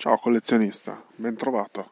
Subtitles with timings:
[0.00, 1.90] Ciao collezionista, ben trovato.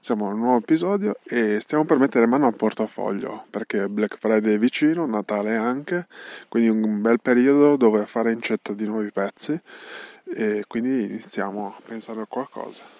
[0.00, 4.54] Siamo a un nuovo episodio e stiamo per mettere mano al portafoglio perché Black Friday
[4.54, 6.06] è vicino, Natale anche,
[6.48, 9.60] quindi un bel periodo dove fare incetta di nuovi pezzi
[10.34, 12.99] e quindi iniziamo a pensare a qualcosa.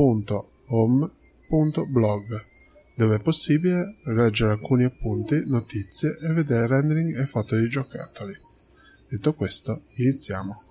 [0.00, 2.44] thepixelchips.home.blog
[2.94, 8.34] dove è possibile leggere alcuni appunti, notizie e vedere rendering e foto di giocattoli.
[9.08, 10.62] Detto questo, iniziamo.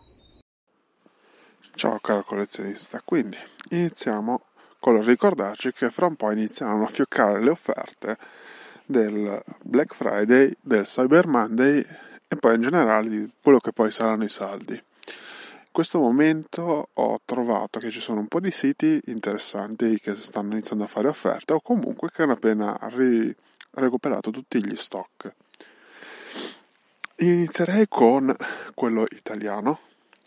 [1.73, 3.37] Ciao caro collezionista, quindi
[3.69, 4.41] iniziamo
[4.79, 8.17] con ricordarci che fra un po' inizieranno a fioccare le offerte
[8.85, 11.83] del Black Friday, del Cyber Monday
[12.27, 14.79] e poi in generale di quello che poi saranno i saldi
[15.79, 20.83] questo momento ho trovato che ci sono un po' di siti interessanti che stanno iniziando
[20.83, 23.33] a fare offerte o comunque che hanno appena ri-
[23.75, 25.33] recuperato tutti gli stock.
[27.19, 28.35] Inizierei con
[28.73, 29.79] quello italiano,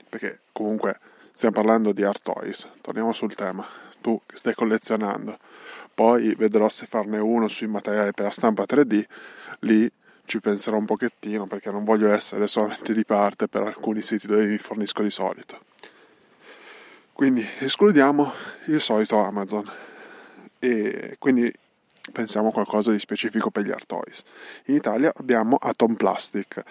[0.08, 0.98] perché comunque
[1.32, 3.66] stiamo parlando di art toys, torniamo sul tema,
[4.00, 5.38] tu che stai collezionando,
[5.92, 9.04] poi vedrò se farne uno sui materiali per la stampa 3D,
[9.60, 9.92] lì
[10.32, 14.46] ci penserò un pochettino perché non voglio essere solamente di parte per alcuni siti dove
[14.46, 15.60] mi fornisco di solito.
[17.12, 18.32] Quindi escludiamo
[18.68, 19.70] il solito Amazon
[20.58, 21.52] e quindi
[22.12, 24.22] pensiamo a qualcosa di specifico per gli art toys.
[24.66, 26.62] In Italia abbiamo Atom Plastic,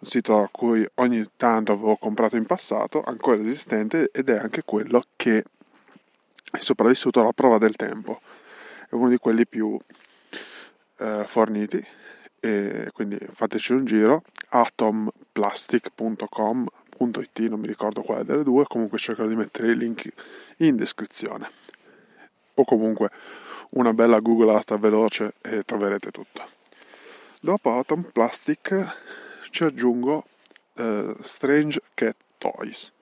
[0.00, 4.64] un sito a cui ogni tanto avevo comprato in passato, ancora esistente ed è anche
[4.64, 5.44] quello che
[6.52, 8.20] è sopravvissuto alla prova del tempo.
[8.86, 9.78] È uno di quelli più
[10.98, 11.96] eh, forniti
[12.40, 19.36] e quindi fateci un giro atomplastic.com.it non mi ricordo quale delle due comunque cercherò di
[19.36, 20.10] mettere i link
[20.58, 21.50] in descrizione.
[22.54, 23.10] O comunque
[23.70, 26.42] una bella googolata veloce e troverete tutto.
[27.40, 28.96] Dopo Atom Plastic
[29.50, 30.24] ci aggiungo
[30.74, 32.92] eh, Strange Cat Toys.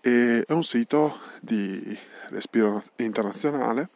[0.00, 1.96] E è un sito di
[2.30, 3.90] respiro internazionale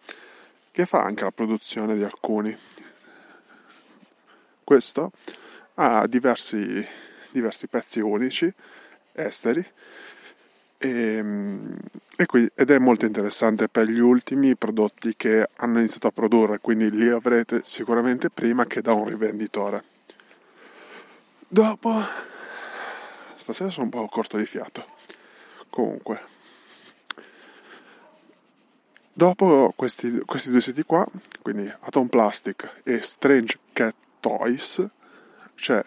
[0.71, 2.57] che fa anche la produzione di alcuni
[4.67, 5.13] questo
[5.75, 6.85] ha diversi,
[7.31, 8.53] diversi pezzi unici,
[9.13, 9.65] esteri,
[10.79, 11.79] e, ehm,
[12.17, 16.59] e qui, ed è molto interessante per gli ultimi prodotti che hanno iniziato a produrre,
[16.59, 19.85] quindi li avrete sicuramente prima che da un rivenditore.
[21.47, 22.03] Dopo,
[23.37, 24.85] stasera sono un po' corto di fiato.
[25.71, 26.21] Comunque,
[29.13, 31.07] dopo questi, questi due siti qua,
[31.41, 33.95] quindi Atom Plastic e Strange Cat
[34.27, 34.85] Toys,
[35.55, 35.81] c'è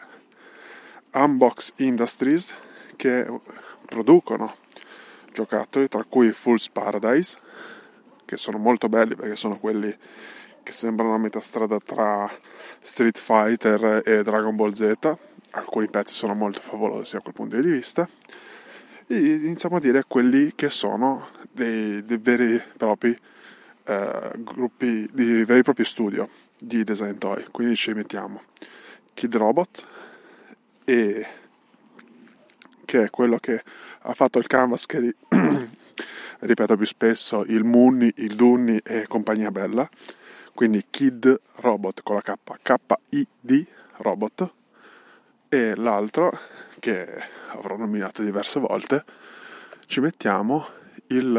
[1.11, 2.53] Unbox Industries
[2.95, 3.27] che
[3.85, 4.55] producono
[5.33, 7.37] giocattoli, tra cui Fool's Paradise,
[8.23, 9.93] che sono molto belli perché sono quelli
[10.63, 12.31] che sembrano a metà strada tra
[12.79, 15.17] Street Fighter e Dragon Ball Z.
[15.51, 18.07] Alcuni pezzi sono molto favolosi da quel punto di vista.
[19.07, 23.19] E iniziamo a dire quelli che sono dei, dei veri e propri
[23.83, 27.45] eh, gruppi, di veri e propri studio di design toy.
[27.51, 28.43] Quindi ci mettiamo
[29.13, 29.87] Kid Robot
[30.85, 31.27] e
[32.85, 33.63] che è quello che
[34.01, 35.15] ha fatto il canvas che ri-
[36.39, 39.89] ripeto più spesso il Mooney, il Dunny e compagnia bella.
[40.53, 43.67] Quindi Kid Robot con la K, K-I-D
[43.97, 44.53] Robot
[45.47, 46.37] e l'altro
[46.79, 47.07] che
[47.47, 49.03] avrò nominato diverse volte
[49.87, 50.67] ci mettiamo
[51.07, 51.31] il,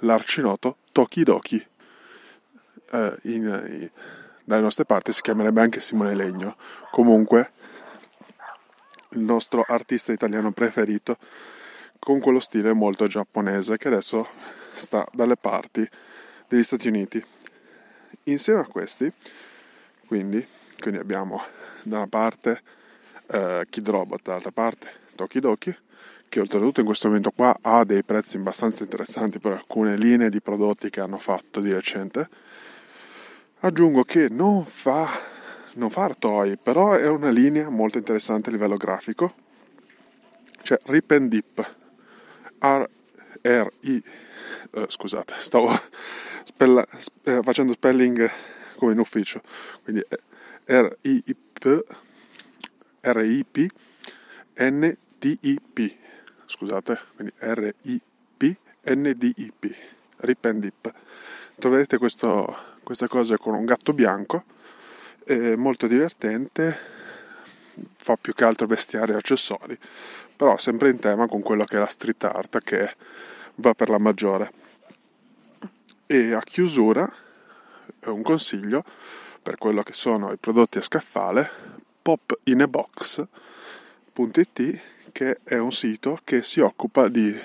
[0.00, 1.66] l'arcinoto Tokidoki
[2.92, 3.90] eh, in
[4.46, 6.56] dalle nostre parti si chiamerebbe anche Simone Legno.
[6.92, 7.50] Comunque,
[9.10, 11.18] il nostro artista italiano preferito,
[11.98, 14.28] con quello stile molto giapponese che adesso
[14.72, 15.86] sta dalle parti
[16.46, 17.22] degli Stati Uniti.
[18.24, 19.12] Insieme a questi,
[20.06, 20.46] quindi,
[20.78, 21.42] quindi abbiamo
[21.82, 22.62] da una parte
[23.26, 25.76] eh, Kid Robot, dall'altra parte Tokidoki,
[26.28, 30.40] che oltretutto in questo momento qua ha dei prezzi abbastanza interessanti per alcune linee di
[30.40, 32.28] prodotti che hanno fatto di recente
[33.60, 35.08] Aggiungo che non fa,
[35.74, 39.34] non fa Artoi, però è una linea molto interessante a livello grafico.
[40.62, 41.74] C'è Rip and Dip,
[42.58, 44.02] R-R-I,
[44.72, 45.70] eh, scusate, stavo
[46.44, 46.86] spella,
[47.22, 48.30] eh, facendo spelling
[48.76, 49.40] come in ufficio,
[49.82, 50.04] quindi
[50.64, 51.84] R-I-P,
[53.00, 53.68] R-I-P
[54.58, 55.96] NDIP,
[56.46, 58.56] scusate, quindi R-I-P,
[58.88, 59.74] NDIP,
[60.16, 60.94] Rip and Dip.
[61.58, 64.44] Troverete questo, questa cosa con un gatto bianco,
[65.24, 66.78] è molto divertente,
[67.96, 69.76] fa più che altro vestiari e accessori,
[70.36, 72.94] però sempre in tema con quello che è la street art che
[73.56, 74.52] va per la maggiore.
[76.06, 77.12] E a chiusura
[78.04, 78.84] un consiglio
[79.42, 81.50] per quello che sono i prodotti a scaffale,
[82.02, 84.80] popinebox.it
[85.10, 87.36] che è un sito che si occupa di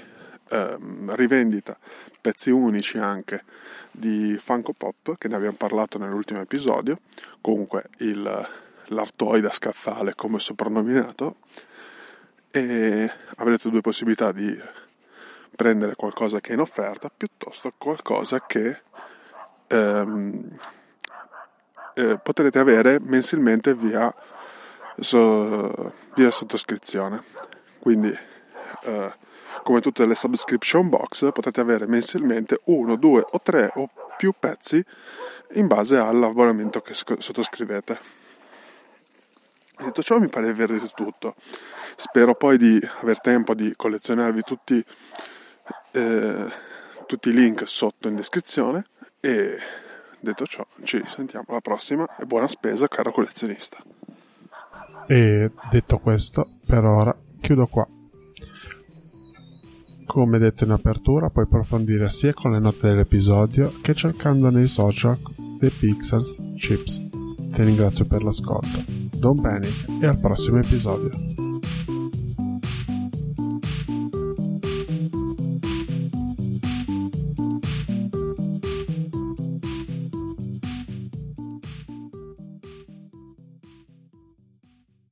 [0.49, 1.75] ehm, rivendita
[2.21, 3.43] pezzi unici anche
[3.91, 6.99] di Funko Pop, che ne abbiamo parlato nell'ultimo episodio,
[7.41, 8.49] comunque il,
[8.85, 11.37] l'artoide a scaffale come soprannominato,
[12.51, 14.59] e avrete due possibilità di
[15.55, 18.81] prendere qualcosa che è in offerta piuttosto qualcosa che
[19.67, 20.57] ehm,
[21.93, 24.13] eh, potrete avere mensilmente via,
[24.99, 27.23] so, via sottoscrizione.
[27.79, 28.15] Quindi,
[28.83, 29.13] eh,
[29.63, 34.83] come tutte le subscription box, potete avere mensilmente uno, due o tre o più pezzi
[35.53, 37.99] in base all'abbonamento che sottoscrivete.
[39.77, 41.35] Detto ciò, mi pare di aver detto tutto.
[41.95, 44.83] Spero poi di aver tempo di collezionarvi tutti,
[45.91, 46.51] eh,
[47.07, 48.85] tutti i link sotto in descrizione
[49.19, 49.57] e
[50.19, 53.77] detto ciò ci sentiamo alla prossima e buona spesa caro collezionista.
[55.07, 57.87] E detto questo, per ora chiudo qua.
[60.11, 65.17] Come detto in apertura, puoi approfondire sia con le note dell'episodio che cercando nei social
[65.57, 67.01] The Pixels Chips.
[67.49, 68.83] Ti ringrazio per l'ascolto.
[69.15, 71.40] Don't panic e al prossimo episodio.